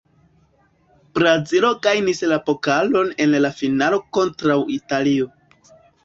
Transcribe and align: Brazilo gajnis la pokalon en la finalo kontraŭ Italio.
Brazilo 1.17 1.69
gajnis 1.87 2.21
la 2.31 2.39
pokalon 2.47 3.11
en 3.25 3.35
la 3.45 3.51
finalo 3.59 3.99
kontraŭ 4.19 4.57
Italio. 4.77 5.29